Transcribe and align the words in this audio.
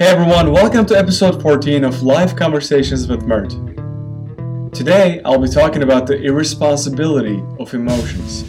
Hey 0.00 0.06
everyone, 0.06 0.52
welcome 0.52 0.86
to 0.86 0.96
episode 0.96 1.42
14 1.42 1.82
of 1.82 2.04
Live 2.04 2.36
Conversations 2.36 3.08
with 3.08 3.26
Mert. 3.26 3.50
Today, 4.72 5.20
I'll 5.24 5.40
be 5.40 5.48
talking 5.48 5.82
about 5.82 6.06
the 6.06 6.22
irresponsibility 6.22 7.42
of 7.58 7.74
emotions. 7.74 8.44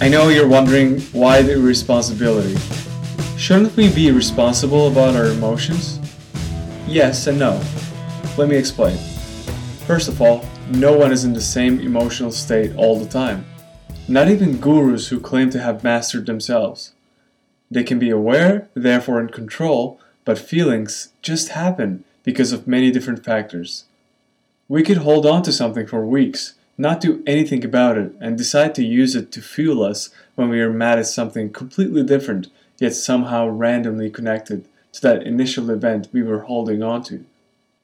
I 0.00 0.08
know 0.08 0.28
you're 0.28 0.46
wondering 0.46 1.00
why 1.10 1.42
the 1.42 1.54
irresponsibility. 1.54 2.54
Shouldn't 3.36 3.74
we 3.74 3.92
be 3.92 4.12
responsible 4.12 4.86
about 4.86 5.16
our 5.16 5.24
emotions? 5.24 5.98
Yes 6.86 7.26
and 7.26 7.40
no. 7.40 7.60
Let 8.38 8.48
me 8.48 8.54
explain. 8.54 8.96
First 9.88 10.06
of 10.06 10.22
all, 10.22 10.44
no 10.70 10.96
one 10.96 11.10
is 11.10 11.24
in 11.24 11.32
the 11.32 11.40
same 11.40 11.80
emotional 11.80 12.30
state 12.30 12.76
all 12.76 12.96
the 12.96 13.08
time. 13.08 13.44
Not 14.06 14.28
even 14.28 14.60
gurus 14.60 15.08
who 15.08 15.18
claim 15.18 15.50
to 15.50 15.58
have 15.58 15.82
mastered 15.82 16.26
themselves. 16.26 16.92
They 17.72 17.82
can 17.82 17.98
be 17.98 18.10
aware, 18.10 18.68
therefore 18.74 19.20
in 19.20 19.30
control, 19.30 20.00
but 20.26 20.38
feelings 20.38 21.10
just 21.22 21.50
happen 21.50 22.04
because 22.24 22.52
of 22.52 22.66
many 22.66 22.90
different 22.90 23.24
factors. 23.24 23.84
We 24.68 24.82
could 24.82 24.98
hold 24.98 25.24
on 25.24 25.42
to 25.44 25.52
something 25.52 25.86
for 25.86 26.04
weeks, 26.04 26.54
not 26.76 27.00
do 27.00 27.22
anything 27.26 27.64
about 27.64 27.96
it, 27.96 28.12
and 28.20 28.36
decide 28.36 28.74
to 28.74 28.84
use 28.84 29.14
it 29.14 29.30
to 29.32 29.40
fuel 29.40 29.82
us 29.84 30.10
when 30.34 30.48
we 30.48 30.60
are 30.60 30.72
mad 30.72 30.98
at 30.98 31.06
something 31.06 31.52
completely 31.52 32.02
different, 32.02 32.48
yet 32.78 32.92
somehow 32.94 33.48
randomly 33.48 34.10
connected 34.10 34.66
to 34.92 35.00
that 35.02 35.22
initial 35.22 35.70
event 35.70 36.08
we 36.12 36.24
were 36.24 36.40
holding 36.40 36.82
on 36.82 37.04
to. 37.04 37.24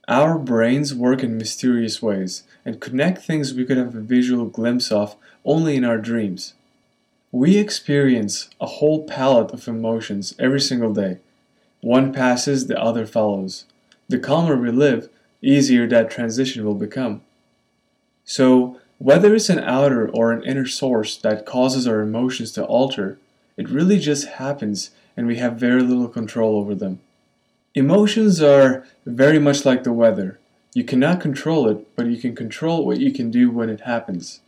Our 0.08 0.36
brains 0.36 0.92
work 0.92 1.22
in 1.22 1.38
mysterious 1.38 2.02
ways 2.02 2.42
and 2.64 2.80
connect 2.80 3.18
things 3.18 3.54
we 3.54 3.64
could 3.64 3.76
have 3.76 3.94
a 3.94 4.00
visual 4.00 4.46
glimpse 4.46 4.90
of 4.90 5.14
only 5.44 5.76
in 5.76 5.84
our 5.84 5.98
dreams. 5.98 6.54
We 7.30 7.56
experience 7.56 8.50
a 8.60 8.66
whole 8.66 9.04
palette 9.04 9.52
of 9.52 9.68
emotions 9.68 10.34
every 10.40 10.60
single 10.60 10.92
day 10.92 11.18
one 11.82 12.12
passes, 12.12 12.68
the 12.68 12.80
other 12.80 13.06
follows. 13.06 13.66
The 14.08 14.18
calmer 14.18 14.56
we 14.56 14.70
live, 14.70 15.10
easier 15.42 15.86
that 15.88 16.10
transition 16.10 16.64
will 16.64 16.76
become. 16.76 17.22
So, 18.24 18.78
whether 18.98 19.34
it's 19.34 19.48
an 19.48 19.58
outer 19.58 20.08
or 20.08 20.30
an 20.30 20.44
inner 20.44 20.66
source 20.66 21.16
that 21.18 21.44
causes 21.44 21.88
our 21.88 22.00
emotions 22.00 22.52
to 22.52 22.64
alter, 22.64 23.18
it 23.56 23.68
really 23.68 23.98
just 23.98 24.28
happens 24.28 24.92
and 25.16 25.26
we 25.26 25.36
have 25.36 25.56
very 25.56 25.82
little 25.82 26.08
control 26.08 26.56
over 26.56 26.74
them. 26.74 27.00
Emotions 27.74 28.40
are 28.40 28.86
very 29.04 29.40
much 29.40 29.64
like 29.64 29.82
the 29.82 29.92
weather. 29.92 30.38
You 30.74 30.84
cannot 30.84 31.20
control 31.20 31.68
it, 31.68 31.84
but 31.96 32.06
you 32.06 32.16
can 32.16 32.36
control 32.36 32.86
what 32.86 33.00
you 33.00 33.12
can 33.12 33.30
do 33.30 33.50
when 33.50 33.68
it 33.68 33.80
happens. 33.80 34.40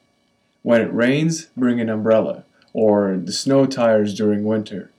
When 0.62 0.80
it 0.80 0.94
rains, 0.94 1.46
bring 1.56 1.80
an 1.80 1.90
umbrella, 1.90 2.44
or 2.72 3.16
the 3.16 3.32
snow 3.32 3.66
tires 3.66 4.14
during 4.14 4.44
winter. 4.44 4.90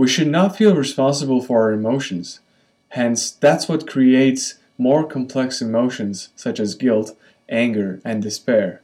We 0.00 0.08
should 0.08 0.28
not 0.28 0.56
feel 0.56 0.74
responsible 0.74 1.42
for 1.42 1.60
our 1.60 1.72
emotions. 1.72 2.40
Hence, 2.88 3.30
that's 3.30 3.68
what 3.68 3.86
creates 3.86 4.54
more 4.78 5.06
complex 5.06 5.60
emotions 5.60 6.30
such 6.34 6.58
as 6.58 6.74
guilt, 6.74 7.14
anger, 7.50 8.00
and 8.02 8.22
despair. 8.22 8.80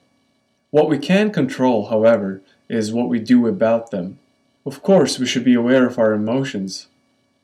What 0.70 0.90
we 0.90 0.98
can 0.98 1.32
control, 1.32 1.86
however, 1.86 2.42
is 2.68 2.92
what 2.92 3.08
we 3.08 3.18
do 3.18 3.46
about 3.46 3.90
them. 3.90 4.18
Of 4.66 4.82
course, 4.82 5.18
we 5.18 5.24
should 5.24 5.42
be 5.42 5.54
aware 5.54 5.86
of 5.86 5.98
our 5.98 6.12
emotions. 6.12 6.88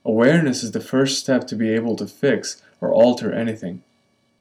Awareness 0.05 0.62
is 0.62 0.73
the 0.73 0.81
first 0.81 1.19
step 1.19 1.47
to 1.47 1.57
be 1.57 1.70
able 1.70 1.97
to 1.97 2.07
fix 2.07 2.61
or 2.79 2.92
alter 2.92 3.33
anything. 3.33 3.83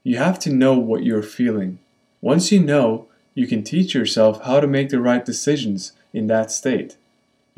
You 0.04 0.18
have 0.18 0.40
to 0.40 0.52
know 0.52 0.78
what 0.78 1.06
you're 1.06 1.24
feeling. 1.24 1.80
Once 2.20 2.52
you 2.52 2.60
know, 2.60 3.08
you 3.34 3.48
can 3.48 3.64
teach 3.64 3.96
yourself 3.96 4.44
how 4.44 4.60
to 4.60 4.68
make 4.68 4.90
the 4.90 5.00
right 5.00 5.24
decisions 5.24 5.94
in 6.12 6.28
that 6.28 6.52
state. 6.52 6.98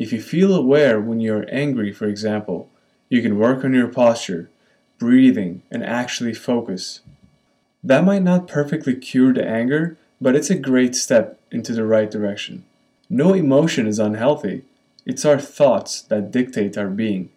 If 0.03 0.11
you 0.11 0.21
feel 0.21 0.53
aware 0.53 0.99
when 0.99 1.21
you're 1.21 1.45
angry, 1.49 1.93
for 1.93 2.07
example, 2.07 2.69
you 3.07 3.21
can 3.21 3.39
work 3.39 3.63
on 3.63 3.73
your 3.73 3.87
posture, 3.87 4.49
breathing, 4.99 5.61
and 5.71 5.81
actually 5.81 6.33
focus. 6.33 6.99
That 7.81 8.03
might 8.03 8.21
not 8.21 8.49
perfectly 8.49 8.97
cure 8.97 9.31
the 9.31 9.47
anger, 9.47 9.97
but 10.19 10.35
it's 10.35 10.49
a 10.49 10.59
great 10.59 10.93
step 10.93 11.39
into 11.51 11.71
the 11.71 11.85
right 11.85 12.11
direction. 12.11 12.65
No 13.09 13.33
emotion 13.33 13.87
is 13.87 13.97
unhealthy. 13.97 14.63
It's 15.05 15.23
our 15.23 15.39
thoughts 15.39 16.01
that 16.01 16.31
dictate 16.31 16.77
our 16.77 16.89
being. 16.89 17.29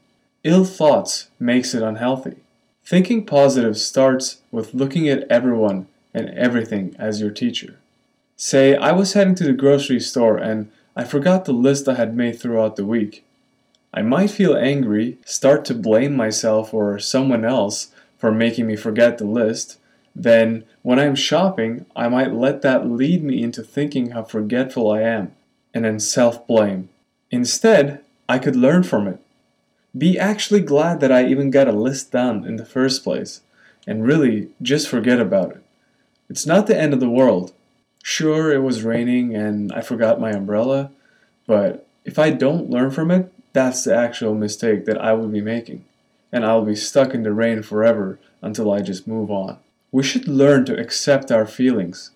Ill 0.42 0.64
thoughts 0.64 1.28
makes 1.38 1.72
it 1.72 1.84
unhealthy. 1.84 2.34
Thinking 2.84 3.24
positive 3.24 3.78
starts 3.78 4.38
with 4.50 4.74
looking 4.74 5.08
at 5.08 5.22
everyone 5.30 5.86
and 6.12 6.30
everything 6.30 6.96
as 6.98 7.20
your 7.20 7.30
teacher. 7.30 7.78
Say 8.34 8.74
I 8.74 8.90
was 8.90 9.12
heading 9.12 9.36
to 9.36 9.44
the 9.44 9.52
grocery 9.52 10.00
store 10.00 10.36
and 10.36 10.68
I 10.96 11.04
forgot 11.04 11.44
the 11.44 11.52
list 11.52 11.88
I 11.88 11.94
had 11.94 12.16
made 12.16 12.40
throughout 12.40 12.76
the 12.76 12.86
week. 12.86 13.22
I 13.92 14.00
might 14.00 14.30
feel 14.30 14.56
angry, 14.56 15.18
start 15.26 15.66
to 15.66 15.74
blame 15.74 16.16
myself 16.16 16.72
or 16.72 16.98
someone 16.98 17.44
else 17.44 17.88
for 18.16 18.32
making 18.32 18.66
me 18.66 18.76
forget 18.76 19.18
the 19.18 19.26
list. 19.26 19.78
Then, 20.14 20.64
when 20.80 20.98
I'm 20.98 21.14
shopping, 21.14 21.84
I 21.94 22.08
might 22.08 22.32
let 22.32 22.62
that 22.62 22.88
lead 22.88 23.22
me 23.22 23.42
into 23.42 23.62
thinking 23.62 24.12
how 24.12 24.22
forgetful 24.22 24.90
I 24.90 25.02
am, 25.02 25.32
and 25.74 25.84
then 25.84 26.00
self 26.00 26.46
blame. 26.46 26.88
Instead, 27.30 28.00
I 28.26 28.38
could 28.38 28.56
learn 28.56 28.82
from 28.82 29.06
it. 29.06 29.20
Be 29.96 30.18
actually 30.18 30.60
glad 30.60 31.00
that 31.00 31.12
I 31.12 31.26
even 31.26 31.50
got 31.50 31.68
a 31.68 31.72
list 31.72 32.12
done 32.12 32.44
in 32.46 32.56
the 32.56 32.64
first 32.64 33.04
place, 33.04 33.42
and 33.86 34.06
really 34.06 34.48
just 34.62 34.88
forget 34.88 35.20
about 35.20 35.50
it. 35.52 35.62
It's 36.30 36.46
not 36.46 36.66
the 36.66 36.78
end 36.78 36.94
of 36.94 37.00
the 37.00 37.10
world. 37.10 37.52
Sure, 38.08 38.52
it 38.52 38.62
was 38.62 38.84
raining 38.84 39.34
and 39.34 39.72
I 39.72 39.80
forgot 39.80 40.20
my 40.20 40.30
umbrella, 40.30 40.92
but 41.44 41.88
if 42.04 42.20
I 42.20 42.30
don't 42.30 42.70
learn 42.70 42.92
from 42.92 43.10
it, 43.10 43.32
that's 43.52 43.82
the 43.82 43.96
actual 43.96 44.32
mistake 44.32 44.84
that 44.84 44.96
I 44.96 45.12
will 45.14 45.26
be 45.26 45.40
making, 45.40 45.84
and 46.30 46.46
I'll 46.46 46.64
be 46.64 46.76
stuck 46.76 47.14
in 47.14 47.24
the 47.24 47.32
rain 47.32 47.62
forever 47.64 48.20
until 48.40 48.72
I 48.72 48.80
just 48.80 49.08
move 49.08 49.28
on. 49.28 49.58
We 49.90 50.04
should 50.04 50.28
learn 50.28 50.64
to 50.66 50.78
accept 50.78 51.32
our 51.32 51.46
feelings. 51.46 52.12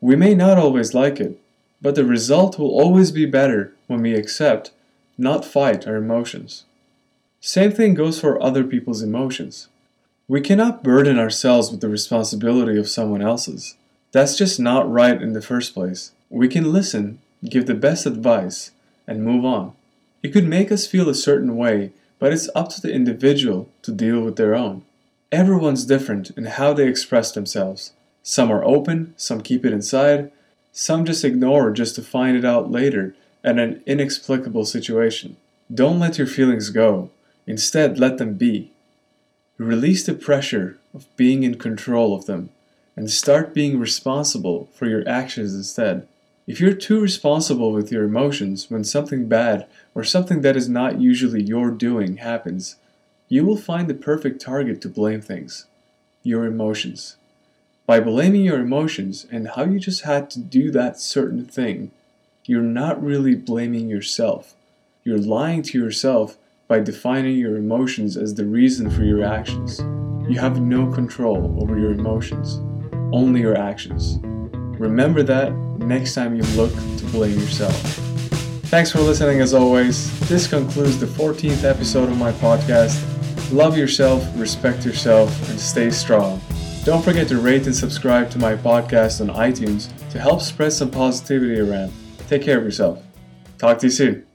We 0.00 0.14
may 0.14 0.36
not 0.36 0.58
always 0.58 0.94
like 0.94 1.18
it, 1.18 1.40
but 1.82 1.96
the 1.96 2.04
result 2.04 2.56
will 2.56 2.70
always 2.70 3.10
be 3.10 3.26
better 3.26 3.74
when 3.88 4.00
we 4.00 4.14
accept, 4.14 4.70
not 5.18 5.44
fight 5.44 5.88
our 5.88 5.96
emotions. 5.96 6.66
Same 7.40 7.72
thing 7.72 7.94
goes 7.94 8.20
for 8.20 8.40
other 8.40 8.62
people's 8.62 9.02
emotions. 9.02 9.66
We 10.28 10.40
cannot 10.40 10.84
burden 10.84 11.18
ourselves 11.18 11.72
with 11.72 11.80
the 11.80 11.88
responsibility 11.88 12.78
of 12.78 12.88
someone 12.88 13.22
else's. 13.22 13.74
That's 14.12 14.36
just 14.36 14.60
not 14.60 14.90
right 14.90 15.20
in 15.20 15.32
the 15.32 15.40
first 15.40 15.72
place. 15.72 16.12
We 16.28 16.46
can 16.46 16.70
listen, 16.70 17.18
give 17.48 17.64
the 17.64 17.74
best 17.74 18.04
advice, 18.04 18.70
and 19.06 19.24
move 19.24 19.44
on. 19.44 19.72
It 20.22 20.34
could 20.34 20.46
make 20.46 20.70
us 20.70 20.86
feel 20.86 21.08
a 21.08 21.14
certain 21.14 21.56
way, 21.56 21.92
but 22.18 22.30
it's 22.30 22.50
up 22.54 22.68
to 22.70 22.80
the 22.80 22.92
individual 22.92 23.70
to 23.80 23.90
deal 23.90 24.20
with 24.20 24.36
their 24.36 24.54
own. 24.54 24.82
Everyone's 25.32 25.86
different 25.86 26.30
in 26.32 26.44
how 26.44 26.74
they 26.74 26.86
express 26.86 27.32
themselves. 27.32 27.92
Some 28.22 28.52
are 28.52 28.62
open, 28.64 29.14
some 29.16 29.40
keep 29.40 29.64
it 29.64 29.72
inside, 29.72 30.30
some 30.72 31.06
just 31.06 31.24
ignore 31.24 31.70
just 31.70 31.94
to 31.96 32.02
find 32.02 32.36
it 32.36 32.44
out 32.44 32.70
later 32.70 33.16
at 33.42 33.58
an 33.58 33.82
inexplicable 33.86 34.66
situation. 34.66 35.36
Don't 35.72 35.98
let 35.98 36.18
your 36.18 36.26
feelings 36.26 36.68
go. 36.68 37.10
Instead, 37.46 37.98
let 37.98 38.18
them 38.18 38.34
be. 38.34 38.72
Release 39.56 40.04
the 40.04 40.14
pressure 40.14 40.78
of 40.92 41.06
being 41.16 41.44
in 41.44 41.56
control 41.56 42.14
of 42.14 42.26
them 42.26 42.50
and 42.96 43.10
start 43.10 43.54
being 43.54 43.78
responsible 43.78 44.68
for 44.74 44.86
your 44.86 45.06
actions 45.08 45.54
instead. 45.54 46.06
If 46.46 46.60
you're 46.60 46.74
too 46.74 47.00
responsible 47.00 47.72
with 47.72 47.92
your 47.92 48.04
emotions 48.04 48.70
when 48.70 48.84
something 48.84 49.28
bad 49.28 49.66
or 49.94 50.02
something 50.02 50.40
that 50.42 50.56
is 50.56 50.68
not 50.68 51.00
usually 51.00 51.42
your 51.42 51.70
doing 51.70 52.16
happens, 52.16 52.76
you 53.28 53.44
will 53.44 53.56
find 53.56 53.88
the 53.88 53.94
perfect 53.94 54.40
target 54.40 54.80
to 54.82 54.88
blame 54.88 55.20
things 55.20 55.66
your 56.24 56.44
emotions. 56.44 57.16
By 57.84 57.98
blaming 57.98 58.44
your 58.44 58.60
emotions 58.60 59.26
and 59.32 59.48
how 59.48 59.64
you 59.64 59.80
just 59.80 60.02
had 60.02 60.30
to 60.30 60.38
do 60.38 60.70
that 60.70 61.00
certain 61.00 61.44
thing, 61.44 61.90
you're 62.44 62.62
not 62.62 63.02
really 63.02 63.34
blaming 63.34 63.88
yourself. 63.88 64.54
You're 65.02 65.18
lying 65.18 65.62
to 65.62 65.78
yourself 65.78 66.36
by 66.68 66.78
defining 66.78 67.36
your 67.38 67.56
emotions 67.56 68.16
as 68.16 68.34
the 68.34 68.44
reason 68.44 68.88
for 68.88 69.02
your 69.02 69.24
actions. 69.24 69.80
You 70.30 70.38
have 70.38 70.60
no 70.60 70.92
control 70.92 71.58
over 71.60 71.76
your 71.76 71.92
emotions 71.92 72.60
only 73.12 73.40
your 73.40 73.56
actions. 73.56 74.18
Remember 74.78 75.22
that 75.22 75.52
next 75.78 76.14
time 76.14 76.34
you 76.34 76.42
look 76.56 76.72
to 76.72 77.04
blame 77.06 77.38
yourself. 77.38 77.74
Thanks 78.66 78.90
for 78.90 79.00
listening 79.00 79.40
as 79.40 79.54
always. 79.54 80.10
This 80.28 80.46
concludes 80.46 80.98
the 80.98 81.06
14th 81.06 81.64
episode 81.64 82.08
of 82.08 82.16
my 82.16 82.32
podcast. 82.32 83.00
Love 83.52 83.76
yourself, 83.76 84.26
respect 84.36 84.84
yourself, 84.84 85.28
and 85.50 85.60
stay 85.60 85.90
strong. 85.90 86.40
Don't 86.84 87.04
forget 87.04 87.28
to 87.28 87.38
rate 87.38 87.66
and 87.66 87.76
subscribe 87.76 88.30
to 88.30 88.38
my 88.38 88.56
podcast 88.56 89.20
on 89.20 89.28
iTunes 89.36 89.90
to 90.10 90.18
help 90.18 90.40
spread 90.40 90.72
some 90.72 90.90
positivity 90.90 91.60
around. 91.60 91.92
Take 92.28 92.42
care 92.42 92.58
of 92.58 92.64
yourself. 92.64 93.02
Talk 93.58 93.78
to 93.78 93.86
you 93.86 93.90
soon. 93.92 94.26